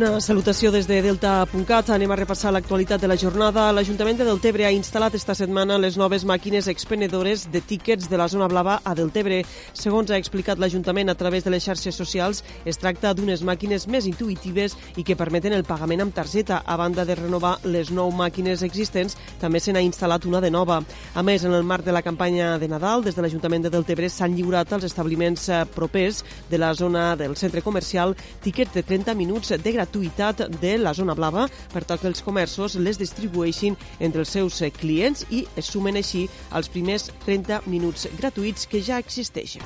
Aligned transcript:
Una 0.00 0.16
salutació 0.16 0.70
des 0.72 0.86
de 0.88 0.96
Delta.cat. 1.04 1.90
Anem 1.92 2.14
a 2.14 2.16
repassar 2.16 2.54
l'actualitat 2.54 3.02
de 3.02 3.08
la 3.10 3.18
jornada. 3.20 3.66
L'Ajuntament 3.76 4.16
de 4.16 4.24
Deltebre 4.24 4.64
ha 4.64 4.70
instal·lat 4.72 5.12
esta 5.18 5.34
setmana 5.36 5.76
les 5.76 5.98
noves 6.00 6.22
màquines 6.24 6.70
expenedores 6.72 7.42
de 7.52 7.60
tíquets 7.60 8.08
de 8.08 8.16
la 8.16 8.24
zona 8.32 8.48
blava 8.48 8.78
a 8.80 8.94
Deltebre. 8.96 9.42
Segons 9.76 10.08
ha 10.08 10.16
explicat 10.16 10.56
l'Ajuntament 10.56 11.12
a 11.12 11.14
través 11.20 11.44
de 11.44 11.52
les 11.52 11.66
xarxes 11.68 11.98
socials, 12.00 12.40
es 12.64 12.80
tracta 12.80 13.12
d'unes 13.12 13.42
màquines 13.44 13.84
més 13.92 14.06
intuïtives 14.08 14.78
i 14.96 15.04
que 15.04 15.18
permeten 15.20 15.52
el 15.52 15.66
pagament 15.68 16.06
amb 16.06 16.16
targeta. 16.16 16.62
A 16.64 16.78
banda 16.80 17.04
de 17.04 17.18
renovar 17.20 17.58
les 17.68 17.92
nou 17.92 18.08
màquines 18.08 18.64
existents, 18.64 19.18
també 19.38 19.60
se 19.60 19.76
n'ha 19.76 19.84
instal·lat 19.84 20.24
una 20.24 20.40
de 20.40 20.48
nova. 20.48 20.80
A 21.12 21.22
més, 21.22 21.44
en 21.44 21.52
el 21.52 21.68
marc 21.74 21.84
de 21.84 21.92
la 21.92 22.00
campanya 22.00 22.54
de 22.56 22.72
Nadal, 22.72 23.04
des 23.04 23.20
de 23.20 23.20
l'Ajuntament 23.20 23.68
de 23.68 23.74
Deltebre 23.76 24.08
s'han 24.08 24.32
lliurat 24.32 24.72
als 24.72 24.88
establiments 24.88 25.50
eh, 25.50 25.60
propers 25.76 26.24
de 26.48 26.56
la 26.56 26.72
zona 26.72 27.10
del 27.20 27.36
centre 27.36 27.60
comercial 27.60 28.16
tíquets 28.40 28.72
de 28.72 28.86
30 28.94 29.12
minuts 29.20 29.52
de 29.52 29.60
gratuïtat 29.60 29.89
de 29.92 30.76
la 30.78 30.94
zona 30.94 31.14
blava 31.14 31.48
per 31.72 31.84
tal 31.84 31.98
que 31.98 32.08
els 32.08 32.22
comerços 32.22 32.76
les 32.76 32.98
distribueixin 32.98 33.76
entre 33.98 34.24
els 34.24 34.30
seus 34.30 34.60
eh, 34.62 34.70
clients 34.70 35.26
i 35.30 35.46
es 35.56 35.70
sumen 35.72 35.96
així 35.96 36.28
als 36.50 36.68
primers 36.68 37.10
30 37.26 37.62
minuts 37.66 38.08
gratuïts 38.18 38.66
que 38.66 38.82
ja 38.82 38.98
existeixen. 38.98 39.62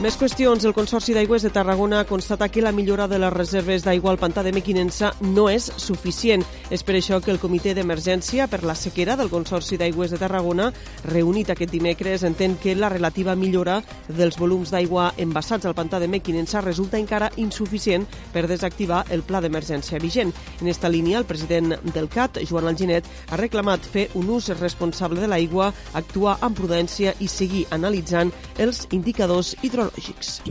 Més 0.00 0.14
qüestions. 0.16 0.64
El 0.64 0.72
Consorci 0.72 1.12
d'Aigües 1.12 1.42
de 1.44 1.50
Tarragona 1.52 1.98
constata 2.08 2.46
que 2.48 2.62
la 2.64 2.70
millora 2.72 3.04
de 3.04 3.18
les 3.20 3.32
reserves 3.34 3.82
d'aigua 3.84 4.14
al 4.14 4.16
pantà 4.16 4.40
de 4.40 4.48
Mequinensa 4.56 5.10
no 5.20 5.50
és 5.52 5.66
suficient. 5.76 6.40
És 6.72 6.80
per 6.88 6.94
això 6.96 7.18
que 7.20 7.28
el 7.34 7.40
Comitè 7.42 7.74
d'Emergència 7.76 8.46
per 8.48 8.62
la 8.64 8.72
sequera 8.72 9.12
del 9.20 9.28
Consorci 9.28 9.76
d'Aigües 9.76 10.14
de 10.14 10.20
Tarragona, 10.22 10.70
reunit 11.04 11.50
aquest 11.52 11.74
dimecres, 11.74 12.24
entén 12.24 12.54
que 12.56 12.72
la 12.78 12.88
relativa 12.88 13.34
millora 13.36 13.82
dels 14.08 14.38
volums 14.40 14.72
d'aigua 14.72 15.10
embassats 15.20 15.68
al 15.68 15.76
pantà 15.76 16.00
de 16.00 16.08
Mequinensa 16.08 16.64
resulta 16.64 16.96
encara 16.96 17.28
insuficient 17.36 18.08
per 18.32 18.46
desactivar 18.48 19.02
el 19.12 19.20
pla 19.20 19.44
d'emergència 19.44 20.00
vigent. 20.00 20.32
En 20.62 20.72
esta 20.72 20.88
línia, 20.88 21.18
el 21.20 21.28
president 21.28 21.76
del 21.92 22.08
CAT, 22.08 22.40
Joan 22.48 22.72
Alginet, 22.72 23.04
ha 23.28 23.36
reclamat 23.36 23.84
fer 23.84 24.08
un 24.14 24.32
ús 24.32 24.48
responsable 24.56 25.20
de 25.20 25.28
l'aigua, 25.28 25.74
actuar 25.92 26.38
amb 26.40 26.56
prudència 26.56 27.12
i 27.20 27.28
seguir 27.28 27.66
analitzant 27.68 28.32
els 28.56 28.86
indicadors 28.96 29.58
hidrològics 29.60 29.89
hidrològics. 29.96 30.42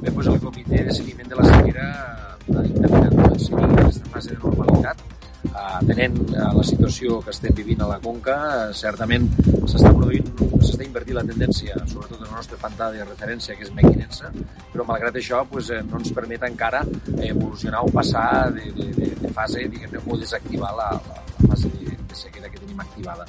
Bé, 0.00 0.10
doncs 0.10 0.26
el 0.26 0.40
comitè 0.42 0.82
de 0.86 0.94
seguiment 0.94 1.28
de 1.28 1.38
la 1.38 1.46
sequera 1.46 1.86
ha 2.48 2.64
intentat 2.64 3.40
seguir 3.40 3.64
aquesta 3.68 4.10
fase 4.12 4.34
de 4.34 4.38
normalitat 4.42 5.02
atenent 5.58 6.16
a 6.34 6.48
la 6.52 6.64
situació 6.66 7.20
que 7.22 7.30
estem 7.30 7.54
vivint 7.54 7.82
a 7.82 7.88
la 7.88 7.98
Conca, 8.02 8.36
certament 8.74 9.28
s'està 9.70 9.92
produint, 9.94 10.26
s'està 10.64 10.84
invertint 10.84 11.18
la 11.18 11.24
tendència, 11.28 11.76
sobretot 11.86 12.18
en 12.18 12.26
el 12.26 12.34
nostre 12.34 12.58
pantà 12.60 12.90
de 12.94 13.04
referència, 13.04 13.54
que 13.54 13.66
és 13.68 13.72
Mequinensa, 13.74 14.32
però 14.72 14.86
malgrat 14.88 15.20
això 15.20 15.44
pues, 15.50 15.70
no 15.90 16.00
ens 16.00 16.10
permet 16.16 16.44
encara 16.48 16.82
evolucionar 17.30 17.84
o 17.86 17.92
passar 17.94 18.50
de, 18.56 18.66
de, 18.74 18.90
de, 18.98 19.12
de 19.22 19.32
fase, 19.34 19.68
diguem-ne, 19.70 20.02
o 20.04 20.18
desactivar 20.18 20.74
la, 20.78 20.90
la, 21.06 21.22
la 21.22 21.52
fase 21.52 21.70
de, 21.78 21.97
de 22.08 22.16
sequera 22.16 22.50
que 22.50 22.60
tenim 22.60 22.80
activada. 22.80 23.26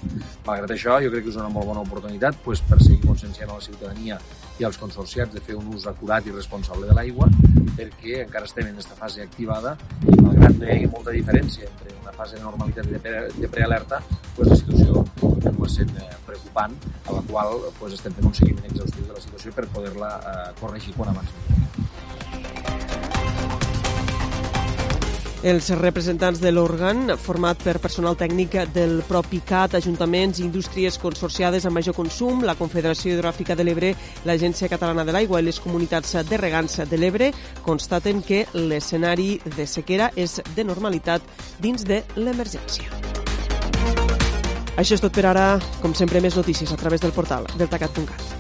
Malgrat 0.48 0.74
això, 0.76 0.98
jo 1.04 1.12
crec 1.14 1.26
que 1.28 1.34
és 1.34 1.40
una 1.40 1.50
molt 1.54 1.70
bona 1.70 1.84
oportunitat 1.86 2.40
pues, 2.46 2.62
per 2.66 2.80
seguir 2.82 3.02
conscienciant 3.06 3.52
a 3.52 3.58
la 3.60 3.66
ciutadania 3.66 4.20
i 4.60 4.68
als 4.68 4.80
consorciats 4.82 5.34
de 5.36 5.44
fer 5.44 5.56
un 5.60 5.70
ús 5.76 5.88
acurat 5.88 6.26
i 6.28 6.36
responsable 6.36 6.90
de 6.90 6.96
l'aigua, 6.98 7.30
perquè 7.78 8.24
encara 8.26 8.50
estem 8.50 8.68
en 8.68 8.76
aquesta 8.76 8.98
fase 9.00 9.24
activada 9.24 9.76
i 10.04 10.18
malgrat 10.20 10.58
no 10.58 10.68
hi 10.68 10.74
hagi 10.76 10.90
molta 10.92 11.16
diferència 11.16 11.70
entre 11.70 11.96
una 12.02 12.16
fase 12.16 12.38
de 12.38 12.44
normalitat 12.44 12.90
i 12.90 12.98
de, 12.98 13.04
pre, 13.06 13.22
de 13.38 13.52
prealerta, 13.52 14.02
pues, 14.36 14.50
la 14.50 14.60
situació 14.60 15.06
continua 15.22 15.70
sent 15.72 15.96
eh, 16.02 16.10
preocupant, 16.28 16.76
a 17.06 17.16
la 17.16 17.24
qual 17.32 17.58
pues, 17.80 17.96
estem 18.00 18.16
fent 18.18 18.32
un 18.32 18.38
seguiment 18.42 18.68
exhaustiu 18.72 19.08
de 19.08 19.16
la 19.16 19.24
situació 19.24 19.56
per 19.56 19.70
poder-la 19.76 20.14
eh, 20.20 20.38
corregir 20.62 20.96
quan 20.98 21.14
abans 21.16 21.36
millor. 21.38 21.59
Els 25.50 25.72
representants 25.80 26.38
de 26.44 26.52
l'òrgan, 26.54 27.16
format 27.18 27.58
per 27.66 27.80
personal 27.82 28.14
tècnic 28.20 28.54
del 28.70 29.00
propi 29.08 29.40
CAT, 29.42 29.80
ajuntaments 29.80 30.38
i 30.38 30.44
indústries 30.46 31.00
consorciades 31.02 31.66
amb 31.66 31.80
major 31.80 31.96
consum, 31.98 32.44
la 32.46 32.54
Confederació 32.60 33.16
Hidrògràfica 33.16 33.56
de 33.58 33.66
l'Ebre, 33.66 33.90
l'Agència 34.30 34.70
Catalana 34.70 35.08
de 35.08 35.16
l'Aigua 35.16 35.42
i 35.42 35.48
les 35.48 35.58
comunitats 35.64 36.14
de 36.30 36.38
regants 36.38 36.78
de 36.86 37.00
l'Ebre, 37.02 37.32
constaten 37.66 38.22
que 38.22 38.44
l'escenari 38.54 39.40
de 39.56 39.66
sequera 39.66 40.12
és 40.16 40.38
de 40.54 40.68
normalitat 40.68 41.26
dins 41.58 41.82
de 41.82 42.04
l'emergència. 42.20 42.92
Això 44.78 45.00
és 45.00 45.02
tot 45.02 45.16
per 45.18 45.26
ara. 45.32 45.56
Com 45.82 45.98
sempre, 45.98 46.22
més 46.22 46.38
notícies 46.38 46.70
a 46.70 46.78
través 46.78 47.02
del 47.02 47.16
portal 47.16 47.50
deltacat.cat. 47.58 48.39